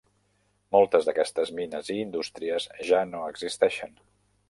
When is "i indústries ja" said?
1.97-3.07